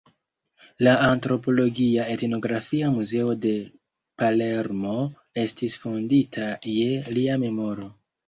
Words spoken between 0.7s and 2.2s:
La Antropologia